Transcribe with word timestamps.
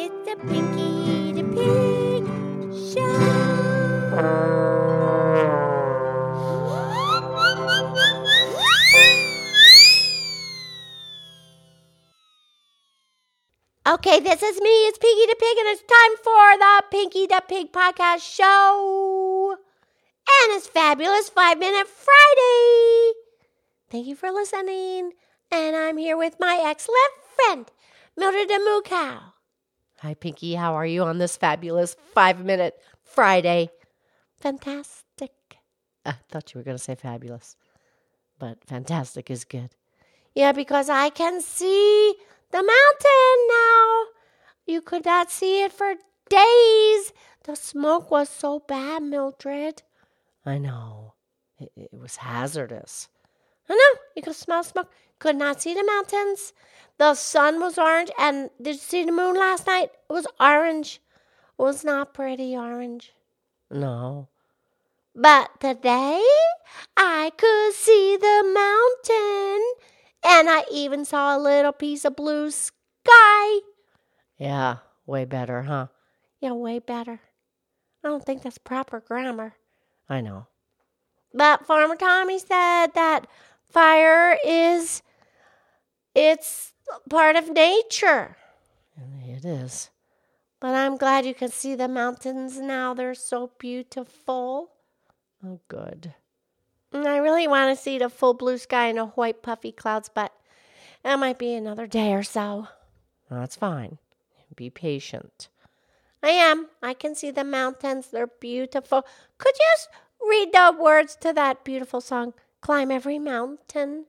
It's 0.00 0.14
the 0.30 0.36
Pinky 0.46 1.32
the 1.32 1.42
Pig 1.42 2.22
Show. 2.94 3.10
Okay, 13.92 14.20
this 14.20 14.40
is 14.40 14.60
me. 14.60 14.70
It's 14.86 14.98
Pinky 14.98 15.26
the 15.26 15.34
Pig, 15.34 15.58
and 15.58 15.66
it's 15.66 15.82
time 15.82 16.16
for 16.22 16.56
the 16.58 16.82
Pinky 16.92 17.26
the 17.26 17.42
Pig 17.48 17.72
podcast 17.72 18.20
show. 18.20 19.56
And 19.58 20.56
it's 20.56 20.68
fabulous 20.68 21.28
Five 21.28 21.58
Minute 21.58 21.88
Friday. 21.88 23.14
Thank 23.90 24.06
you 24.06 24.14
for 24.14 24.30
listening. 24.30 25.14
And 25.50 25.74
I'm 25.74 25.96
here 25.96 26.16
with 26.16 26.36
my 26.38 26.62
excellent 26.64 27.14
friend, 27.34 27.72
Mildred 28.16 28.48
the 28.48 28.60
Moo 28.60 28.82
Cow. 28.82 29.32
Hi, 30.00 30.14
Pinky. 30.14 30.54
How 30.54 30.74
are 30.74 30.86
you 30.86 31.02
on 31.02 31.18
this 31.18 31.36
fabulous 31.36 31.96
five 32.14 32.44
minute 32.44 32.80
Friday? 33.02 33.70
Fantastic. 34.38 35.32
I 36.06 36.14
thought 36.30 36.54
you 36.54 36.58
were 36.58 36.64
going 36.64 36.76
to 36.76 36.82
say 36.82 36.94
fabulous, 36.94 37.56
but 38.38 38.64
fantastic 38.64 39.30
is 39.30 39.44
good. 39.44 39.70
Yeah, 40.34 40.52
because 40.52 40.88
I 40.88 41.10
can 41.10 41.40
see 41.40 42.14
the 42.50 42.58
mountain 42.58 43.38
now. 43.48 44.04
You 44.66 44.80
could 44.80 45.04
not 45.04 45.30
see 45.30 45.64
it 45.64 45.72
for 45.72 45.94
days. 46.30 47.12
The 47.44 47.56
smoke 47.56 48.10
was 48.10 48.28
so 48.28 48.60
bad, 48.60 49.02
Mildred. 49.02 49.82
I 50.46 50.58
know. 50.58 51.14
It, 51.58 51.72
it 51.76 51.90
was 51.92 52.16
hazardous. 52.16 53.08
I 53.68 53.74
know. 53.74 54.00
You 54.16 54.22
could 54.22 54.34
smell 54.34 54.62
smoke. 54.62 54.90
Could 55.18 55.36
not 55.36 55.60
see 55.60 55.74
the 55.74 55.84
mountains. 55.84 56.52
The 56.98 57.14
sun 57.14 57.60
was 57.60 57.78
orange. 57.78 58.10
And 58.18 58.50
did 58.60 58.76
you 58.76 58.80
see 58.80 59.04
the 59.04 59.12
moon 59.12 59.36
last 59.36 59.66
night? 59.66 59.90
It 60.08 60.12
was 60.12 60.26
orange. 60.40 61.00
It 61.58 61.62
was 61.62 61.84
not 61.84 62.14
pretty 62.14 62.56
orange. 62.56 63.12
No. 63.70 64.28
But 65.14 65.60
today 65.60 66.24
I 66.96 67.32
could 67.36 67.74
see 67.74 68.16
the 68.16 68.42
mountain. 68.54 69.64
And 70.24 70.48
I 70.48 70.64
even 70.70 71.04
saw 71.04 71.36
a 71.36 71.38
little 71.38 71.72
piece 71.72 72.04
of 72.04 72.16
blue 72.16 72.50
sky. 72.50 73.60
Yeah, 74.36 74.76
way 75.06 75.24
better, 75.24 75.62
huh? 75.62 75.88
Yeah, 76.40 76.52
way 76.52 76.78
better. 76.78 77.20
I 78.04 78.08
don't 78.08 78.24
think 78.24 78.42
that's 78.42 78.58
proper 78.58 79.00
grammar. 79.00 79.54
I 80.08 80.20
know. 80.20 80.46
But 81.34 81.66
Farmer 81.66 81.96
Tommy 81.96 82.38
said 82.38 82.88
that 82.94 83.26
fire 83.70 84.36
is 84.44 85.02
it's 86.14 86.72
part 87.08 87.36
of 87.36 87.50
nature. 87.50 88.36
It 89.26 89.44
is. 89.44 89.90
But 90.60 90.74
I'm 90.74 90.96
glad 90.96 91.24
you 91.24 91.34
can 91.34 91.50
see 91.50 91.74
the 91.74 91.86
mountains 91.86 92.58
now. 92.58 92.94
They're 92.94 93.14
so 93.14 93.52
beautiful. 93.58 94.70
Oh, 95.46 95.60
good. 95.68 96.14
And 96.92 97.06
I 97.06 97.18
really 97.18 97.46
want 97.46 97.76
to 97.76 97.80
see 97.80 97.98
the 97.98 98.08
full 98.08 98.34
blue 98.34 98.58
sky 98.58 98.86
and 98.86 98.98
the 98.98 99.06
white 99.06 99.42
puffy 99.42 99.70
clouds, 99.70 100.10
but 100.12 100.32
that 101.04 101.18
might 101.18 101.38
be 101.38 101.54
another 101.54 101.86
day 101.86 102.12
or 102.14 102.24
so. 102.24 102.68
That's 103.30 103.54
fine. 103.54 103.98
Be 104.56 104.70
patient. 104.70 105.48
I 106.22 106.30
am. 106.30 106.66
I 106.82 106.94
can 106.94 107.14
see 107.14 107.30
the 107.30 107.44
mountains. 107.44 108.08
They're 108.08 108.26
beautiful. 108.26 109.06
Could 109.36 109.54
you 109.60 110.28
read 110.28 110.52
the 110.52 110.76
words 110.76 111.16
to 111.20 111.32
that 111.34 111.62
beautiful 111.62 112.00
song, 112.00 112.34
Climb 112.60 112.90
Every 112.90 113.18
Mountain? 113.18 114.06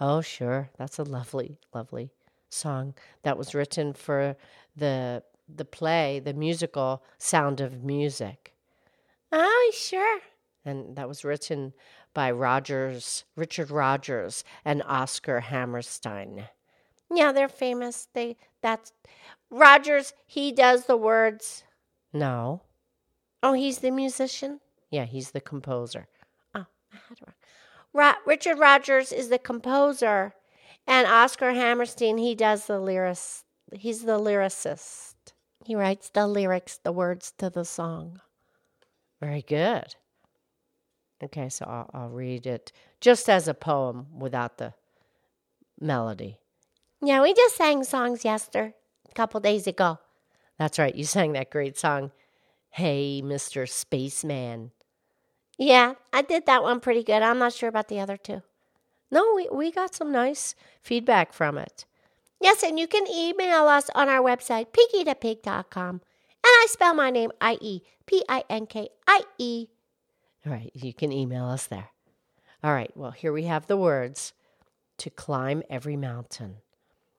Oh, 0.00 0.20
sure. 0.20 0.70
That's 0.78 0.98
a 0.98 1.04
lovely, 1.04 1.58
lovely 1.74 2.10
song 2.48 2.94
that 3.22 3.38
was 3.38 3.54
written 3.54 3.92
for 3.92 4.36
the 4.76 5.22
the 5.48 5.64
play, 5.64 6.20
the 6.20 6.32
musical 6.32 7.02
Sound 7.18 7.60
of 7.60 7.82
Music. 7.82 8.54
Oh, 9.30 9.72
sure. 9.74 10.20
And 10.64 10.96
that 10.96 11.08
was 11.08 11.24
written 11.24 11.72
by 12.14 12.30
Rodgers, 12.30 13.24
Richard 13.36 13.70
Rodgers 13.70 14.44
and 14.64 14.82
Oscar 14.86 15.40
Hammerstein. 15.40 16.44
Yeah, 17.12 17.32
they're 17.32 17.48
famous. 17.48 18.08
They 18.12 18.36
that's 18.62 18.92
Rodgers, 19.50 20.14
he 20.26 20.52
does 20.52 20.86
the 20.86 20.96
words. 20.96 21.64
No. 22.12 22.62
Oh, 23.42 23.52
he's 23.54 23.78
the 23.78 23.90
musician? 23.90 24.60
Yeah, 24.90 25.04
he's 25.04 25.32
the 25.32 25.40
composer. 25.40 26.06
Oh, 26.54 26.66
I 26.92 26.96
had 27.08 27.18
it. 27.20 27.31
Ro- 27.92 28.14
Richard 28.26 28.58
Rodgers 28.58 29.12
is 29.12 29.28
the 29.28 29.38
composer, 29.38 30.34
and 30.86 31.06
Oscar 31.06 31.52
Hammerstein, 31.52 32.18
he 32.18 32.34
does 32.34 32.66
the 32.66 32.78
lyrics. 32.78 33.44
He's 33.72 34.02
the 34.02 34.18
lyricist. 34.18 35.14
He 35.64 35.74
writes 35.74 36.10
the 36.10 36.26
lyrics, 36.26 36.78
the 36.82 36.92
words 36.92 37.32
to 37.38 37.50
the 37.50 37.64
song. 37.64 38.20
Very 39.20 39.42
good. 39.42 39.94
Okay, 41.22 41.48
so 41.48 41.64
I'll, 41.66 41.90
I'll 41.94 42.08
read 42.08 42.46
it 42.46 42.72
just 43.00 43.28
as 43.28 43.46
a 43.46 43.54
poem 43.54 44.06
without 44.18 44.58
the 44.58 44.74
melody. 45.80 46.38
Yeah, 47.00 47.22
we 47.22 47.32
just 47.32 47.56
sang 47.56 47.84
songs 47.84 48.24
yesterday, 48.24 48.74
a 49.08 49.14
couple 49.14 49.38
days 49.40 49.66
ago. 49.66 49.98
That's 50.58 50.78
right, 50.78 50.94
you 50.94 51.04
sang 51.04 51.32
that 51.32 51.50
great 51.50 51.78
song, 51.78 52.10
Hey, 52.70 53.20
Mr. 53.22 53.68
Spaceman. 53.68 54.70
Yeah, 55.62 55.94
I 56.12 56.22
did 56.22 56.46
that 56.46 56.64
one 56.64 56.80
pretty 56.80 57.04
good. 57.04 57.22
I'm 57.22 57.38
not 57.38 57.52
sure 57.52 57.68
about 57.68 57.86
the 57.86 58.00
other 58.00 58.16
two. 58.16 58.42
No, 59.12 59.34
we, 59.36 59.48
we 59.52 59.70
got 59.70 59.94
some 59.94 60.10
nice 60.10 60.56
feedback 60.80 61.32
from 61.32 61.56
it. 61.56 61.84
Yes, 62.40 62.64
and 62.64 62.80
you 62.80 62.88
can 62.88 63.06
email 63.06 63.68
us 63.68 63.88
on 63.94 64.08
our 64.08 64.20
website, 64.20 64.66
pinkythepig.com. 64.72 65.94
And 65.94 66.00
I 66.44 66.66
spell 66.68 66.94
my 66.94 67.10
name 67.10 67.30
I 67.40 67.58
E 67.60 67.82
P 68.06 68.24
I 68.28 68.42
N 68.50 68.66
K 68.66 68.88
I 69.06 69.22
E. 69.38 69.68
All 70.44 70.52
right, 70.52 70.72
you 70.74 70.92
can 70.92 71.12
email 71.12 71.44
us 71.44 71.66
there. 71.66 71.90
All 72.64 72.72
right, 72.72 72.90
well, 72.96 73.12
here 73.12 73.32
we 73.32 73.44
have 73.44 73.68
the 73.68 73.76
words 73.76 74.32
to 74.98 75.10
climb 75.10 75.62
every 75.70 75.96
mountain. 75.96 76.56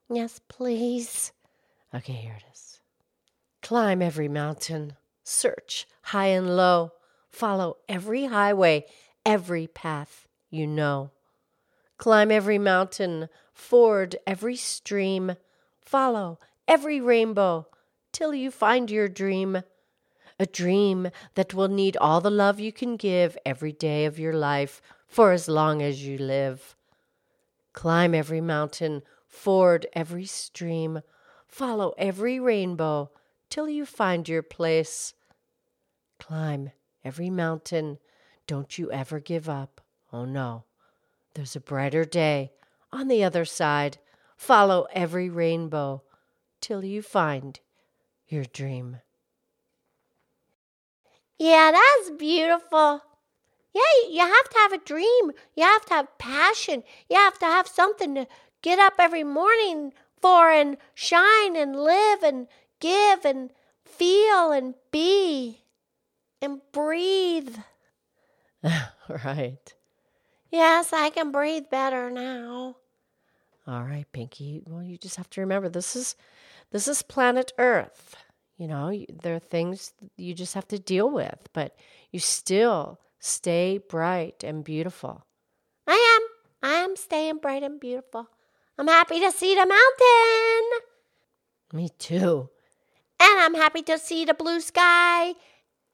Yes, 0.10 0.42
please. 0.50 1.32
Okay, 1.96 2.12
here 2.12 2.36
it 2.36 2.44
is. 2.52 2.82
Climb 3.62 4.02
every 4.02 4.28
mountain, 4.28 4.98
search 5.24 5.88
high 6.02 6.28
and 6.28 6.58
low, 6.58 6.92
follow 7.34 7.78
every 7.90 8.26
highway, 8.26 8.86
every 9.26 9.68
path 9.68 10.28
you 10.50 10.68
know. 10.68 11.10
Climb 11.98 12.32
every 12.32 12.60
mountain, 12.60 13.28
ford 13.54 14.16
every 14.28 14.56
stream, 14.56 15.36
follow 15.82 16.40
every 16.68 17.02
rainbow 17.02 17.68
till 18.12 18.34
you 18.34 18.52
find 18.52 18.92
your 18.92 19.10
dream. 19.10 19.64
A 20.40 20.46
dream 20.46 21.10
that 21.36 21.54
will 21.54 21.68
need 21.68 21.98
all 21.98 22.22
the 22.22 22.32
love 22.32 22.60
you 22.60 22.72
can 22.72 22.98
give 22.98 23.38
every 23.46 23.72
day 23.72 24.06
of 24.06 24.20
your 24.20 24.34
life 24.34 24.82
for 25.08 25.32
as 25.32 25.48
long 25.48 25.82
as 25.82 26.06
you 26.06 26.18
live. 26.18 26.76
Climb 27.74 28.14
every 28.14 28.42
mountain, 28.42 29.02
ford 29.28 29.88
every 29.94 30.26
stream, 30.26 31.02
follow 31.48 31.94
every 31.98 32.40
rainbow 32.40 33.10
till 33.50 33.70
you 33.70 33.86
find 33.86 34.30
your 34.30 34.44
place. 34.44 35.14
Climb 36.20 36.72
every 37.04 37.30
mountain, 37.30 38.00
don't 38.48 38.78
you 38.78 38.92
ever 38.92 39.20
give 39.20 39.48
up. 39.50 39.82
Oh 40.12 40.26
no, 40.26 40.66
there's 41.34 41.56
a 41.56 41.60
brighter 41.60 42.06
day 42.06 42.52
on 42.92 43.08
the 43.08 43.24
other 43.24 43.46
side. 43.46 43.98
Follow 44.38 44.88
every 44.94 45.30
rainbow 45.30 46.04
till 46.62 46.84
you 46.84 47.02
find 47.02 47.60
your 48.28 48.44
dream. 48.46 48.98
Yeah, 51.40 51.72
that's 51.72 52.12
beautiful. 52.12 53.02
Yeah, 53.74 53.82
you 54.10 54.20
have 54.20 54.50
to 54.50 54.58
have 54.60 54.74
a 54.74 54.78
dream. 54.78 55.32
You 55.56 55.64
have 55.64 55.86
to 55.86 55.94
have 55.96 56.18
passion. 56.18 56.84
You 57.10 57.18
have 57.18 57.40
to 57.40 57.46
have 57.46 57.68
something 57.68 58.16
to 58.16 58.28
get 58.62 58.80
up 58.80 58.94
every 59.00 59.24
morning 59.24 59.94
for 60.22 60.52
and 60.52 60.78
shine 60.94 61.56
and 61.56 61.76
live 61.76 62.22
and 62.22 62.48
give 62.80 63.26
and 63.26 63.50
feel 63.84 64.52
and 64.52 64.76
be 64.92 65.63
and 66.44 66.62
breathe. 66.72 67.56
right. 69.26 69.74
Yes, 70.52 70.94
I 70.94 71.10
can 71.10 71.32
breathe 71.32 71.66
better 71.72 72.12
now. 72.12 72.76
All 73.66 73.84
right, 73.84 74.06
Pinky. 74.12 74.62
Well, 74.68 74.84
you 74.84 74.98
just 74.98 75.16
have 75.16 75.30
to 75.32 75.42
remember 75.42 75.70
this 75.70 75.96
is 75.96 76.16
this 76.72 76.88
is 76.88 77.02
planet 77.02 77.54
Earth. 77.58 78.16
You 78.58 78.68
know, 78.68 79.06
there 79.22 79.36
are 79.36 79.40
things 79.40 79.94
you 80.16 80.34
just 80.34 80.54
have 80.54 80.68
to 80.68 80.78
deal 80.78 81.10
with, 81.10 81.50
but 81.54 81.76
you 82.12 82.20
still 82.20 83.00
stay 83.20 83.80
bright 83.80 84.44
and 84.44 84.64
beautiful. 84.64 85.26
I 85.88 86.20
am. 86.20 86.70
I 86.72 86.76
am 86.84 86.96
staying 86.96 87.38
bright 87.38 87.64
and 87.64 87.80
beautiful. 87.80 88.28
I'm 88.78 88.88
happy 88.88 89.20
to 89.22 89.32
see 89.32 89.56
the 89.56 89.66
mountain. 89.66 90.70
Me 91.74 91.90
too. 91.98 92.50
And 93.20 93.40
I'm 93.40 93.56
happy 93.56 93.82
to 93.84 93.98
see 93.98 94.26
the 94.26 94.34
blue 94.34 94.60
sky, 94.60 95.34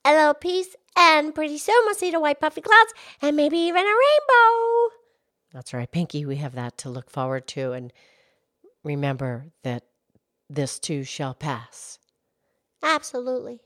a 0.10 0.18
little 0.18 0.34
peace, 0.34 0.76
and 0.96 1.34
pretty 1.34 1.58
soon 1.58 1.82
we'll 1.86 1.96
see 1.96 2.12
the 2.12 2.20
white 2.20 2.40
puffy 2.40 2.62
clouds 2.62 2.94
and 3.22 3.36
maybe 3.36 3.58
even 3.58 3.82
a 3.82 3.86
rainbow. 3.86 4.96
That's 5.54 5.74
right, 5.74 5.92
Pinky. 5.92 6.26
We 6.26 6.38
have 6.38 6.56
that 6.56 6.78
to 6.80 6.90
look 6.90 7.10
forward 7.10 7.48
to. 7.48 7.72
And 7.72 7.92
remember 8.84 9.46
that 9.64 9.84
this 10.50 10.80
too 10.80 11.04
shall 11.04 11.34
pass. 11.34 12.00
Absolutely. 12.84 13.62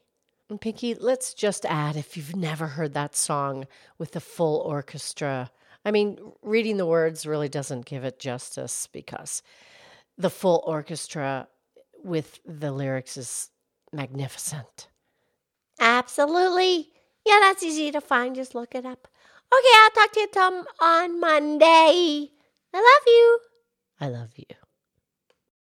And 0.49 0.59
Pinky, 0.59 0.93
let's 0.93 1.33
just 1.33 1.65
add 1.65 1.95
if 1.95 2.15
you've 2.15 2.35
never 2.35 2.67
heard 2.67 2.93
that 2.93 3.15
song 3.15 3.65
with 3.97 4.11
the 4.11 4.19
full 4.19 4.59
orchestra. 4.59 5.51
I 5.85 5.91
mean, 5.91 6.17
reading 6.41 6.77
the 6.77 6.85
words 6.85 7.25
really 7.25 7.49
doesn't 7.49 7.85
give 7.85 8.03
it 8.03 8.19
justice 8.19 8.87
because 8.91 9.41
the 10.17 10.29
full 10.29 10.63
orchestra 10.67 11.47
with 12.03 12.39
the 12.45 12.71
lyrics 12.71 13.17
is 13.17 13.49
magnificent. 13.91 14.87
Absolutely. 15.79 16.89
Yeah, 17.25 17.39
that's 17.41 17.63
easy 17.63 17.91
to 17.91 18.01
find. 18.01 18.35
Just 18.35 18.55
look 18.55 18.75
it 18.75 18.85
up. 18.85 19.07
Okay, 19.53 19.75
I'll 19.83 19.91
talk 19.91 20.11
to 20.13 20.19
you 20.21 20.27
Tom 20.27 20.65
on 20.79 21.19
Monday. 21.19 22.29
I 22.73 22.77
love 22.77 23.03
you. 23.07 23.39
I 23.99 24.07
love 24.09 24.31
you. 24.37 24.62